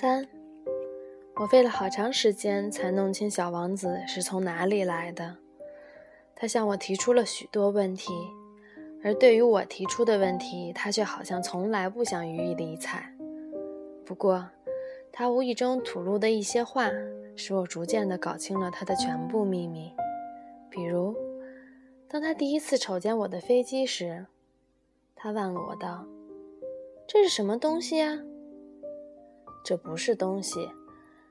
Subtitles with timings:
[0.00, 0.26] 三，
[1.36, 5.36] 我费了好长时间才弄清小王子是从哪里来的。
[6.34, 8.14] 他向我提出了许多问题，
[9.04, 13.14] 而对于我提出的问题，他却好像从来不想予以理睬。
[14.06, 14.48] 不过，
[15.12, 16.90] 他无意中吐露的一些话，
[17.36, 19.92] 使我逐渐地搞清了他的全部秘密。
[20.70, 21.14] 比如，
[22.08, 24.24] 当他第一次瞅见我的飞机时，
[25.14, 26.06] 他问我道
[27.06, 28.18] ：“这是什么东西呀？”
[29.64, 30.70] 这不是东西，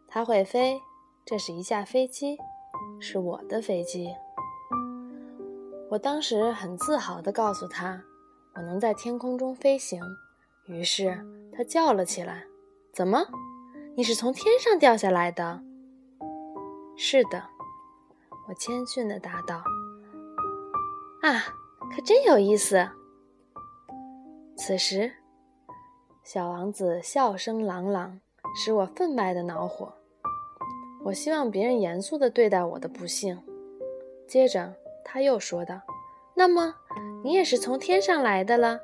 [0.08, 0.82] 它会飞。
[1.26, 2.40] 这是一架飞机，
[3.00, 4.10] 是我的飞机。
[5.92, 8.02] 我当时很自豪地告诉他，
[8.56, 10.02] 我能在天空中飞行。
[10.66, 12.46] 于是他叫了起来
[12.92, 13.28] ：“怎么？
[13.96, 15.62] 你是从天上掉下来的
[16.98, 17.44] ？”“是的。”
[18.50, 19.62] 我谦逊地答道。
[21.22, 21.46] “啊，
[21.96, 22.90] 可真有意思。”
[24.58, 25.14] 此时。
[26.32, 28.20] 小王子笑声朗朗，
[28.56, 29.92] 使我分外的恼火。
[31.04, 33.42] 我希望别人严肃地对待我的不幸。
[34.28, 35.82] 接着他又说道
[36.38, 36.76] ：“那么
[37.24, 38.80] 你也是从天上来的了？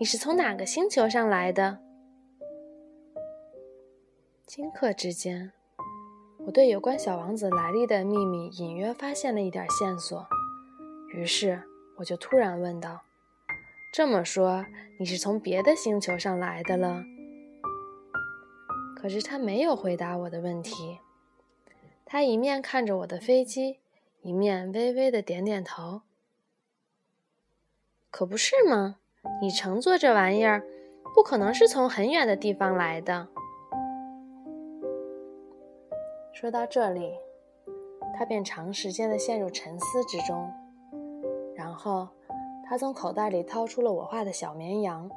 [0.00, 1.78] 你是从哪个星球上来的？”
[4.48, 5.52] 顷刻之间，
[6.46, 10.26] 我对有关小王子来历的秘密隐约发现了一点线索。
[11.14, 11.62] 于是
[11.98, 13.05] 我就突然问道。
[13.96, 14.66] 这么说，
[14.98, 17.02] 你是从别的星球上来的了？
[18.94, 20.98] 可是他没有回答我的问题。
[22.04, 23.78] 他一面看着我的飞机，
[24.20, 26.02] 一面微微的点点头。
[28.10, 28.96] 可不是吗？
[29.40, 30.62] 你乘坐这玩意儿，
[31.14, 33.28] 不可能是从很远的地方来的。
[36.34, 37.14] 说到这里，
[38.14, 40.52] 他便长时间的陷入沉思之中，
[41.56, 42.06] 然后。
[42.68, 45.08] 他从口袋里掏出了我画的小绵羊，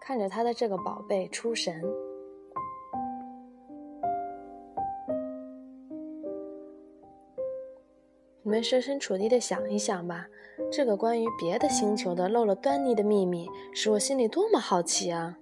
[0.00, 1.82] 看着他的这个宝贝出神。
[8.42, 10.26] 你们设身处地的想一想吧，
[10.70, 15.38] 这个关于别的星球的露了端倪的秘密，使我心里多么好奇啊！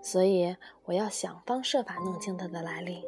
[0.00, 0.54] 所以
[0.84, 3.02] 我要想方设法弄清它的来历。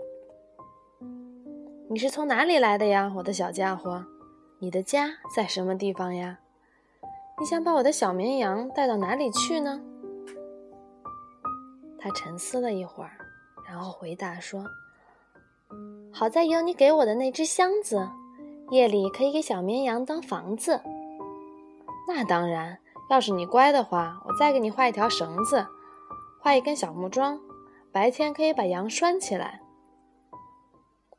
[1.89, 4.05] 你是从哪里来的呀，我的小家伙？
[4.59, 6.41] 你的家在什么地方呀？
[7.41, 9.81] 你想把我的小绵羊带到哪里去呢？
[11.99, 13.11] 他沉思了一会儿，
[13.69, 14.65] 然后回答说
[16.13, 18.09] ：“好在有你给我的那只箱子，
[18.71, 20.81] 夜里可以给小绵羊当房子。
[22.07, 22.79] 那当然，
[23.11, 25.67] 要是你乖的话，我再给你画一条绳子，
[26.41, 27.41] 画一根小木桩，
[27.91, 29.61] 白天可以把羊拴起来。”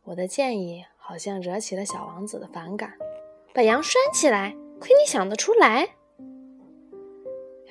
[0.06, 2.94] 我的建议好像惹起了小王子的反感，
[3.54, 5.95] 把羊拴起来，亏你想得出来！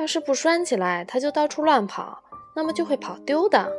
[0.04, 2.22] 要是不拴起来，它就到处乱跑，
[2.54, 3.72] 那么就会跑丢的。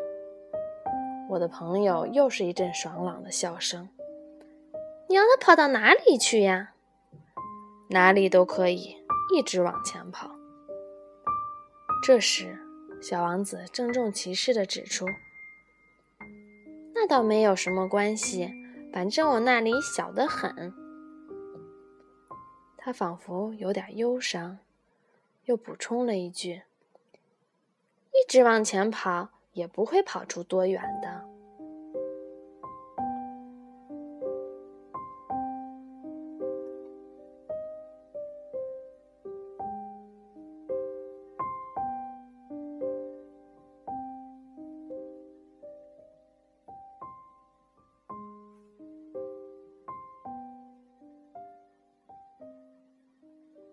[1.30, 3.88] 我的朋友又是一阵爽朗的笑声。
[5.08, 6.72] 你让它跑到哪里去呀？
[7.92, 8.98] 哪里都可以，
[9.36, 10.32] 一直往前跑。
[12.02, 12.58] 这时，
[13.00, 15.06] 小王子郑重其事地指出
[16.96, 18.52] ：“那倒没有什么关系，
[18.92, 20.74] 反正我那里小得很。”
[22.76, 24.58] 他仿佛有点忧伤。
[25.46, 26.64] 又补充了一句
[28.12, 31.26] ：“一直往前跑，也不会跑出多远的。”